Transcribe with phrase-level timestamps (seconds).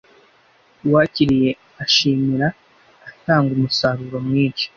[0.85, 1.49] Uwakiriye
[1.83, 2.47] ashimira
[3.09, 4.65] atanga umusaruro mwinshi.